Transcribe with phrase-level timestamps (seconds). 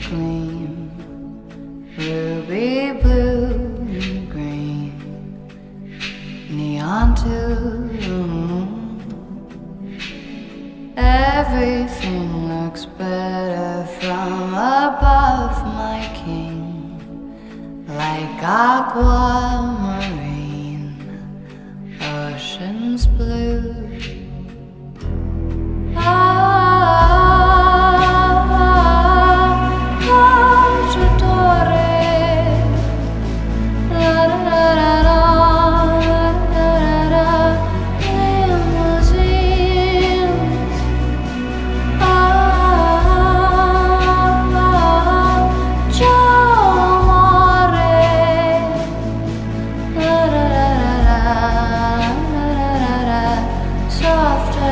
[0.00, 0.90] gleam,
[1.98, 4.92] ruby blue and green,
[6.50, 7.90] neon too.
[10.96, 19.04] Everything looks better from above, my king, like aquamarine,
[22.00, 23.74] oceans blue.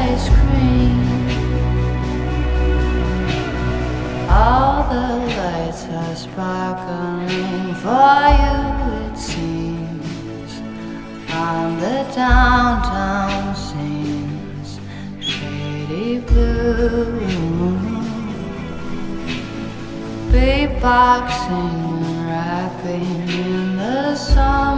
[0.00, 0.98] Ice cream.
[4.30, 8.58] All the lights are sparkling for you,
[9.04, 10.50] it seems.
[11.32, 14.80] On the downtown scenes,
[15.20, 17.42] shady blue.
[20.32, 21.76] Beatboxing
[22.08, 24.71] and rapping in the summer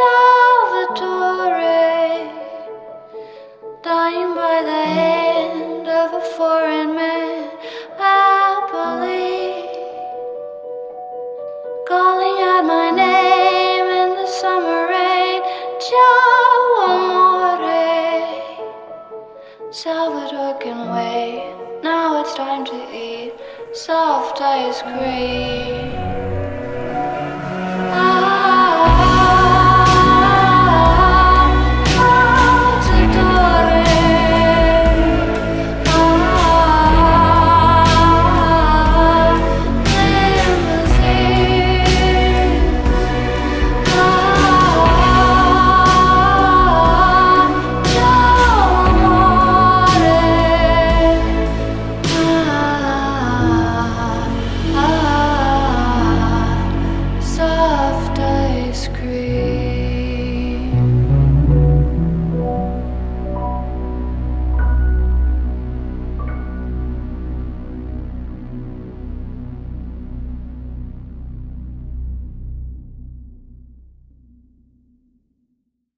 [0.00, 1.60] Salvatore.
[3.82, 7.50] Dying by the hand of a foreign man,
[7.98, 9.68] happily.
[11.86, 15.42] Calling out my name in the summer rain,
[15.88, 17.82] ciao amore.
[19.70, 21.42] Salvatore can wait,
[21.82, 23.34] now it's time to eat
[23.74, 26.09] soft ice cream.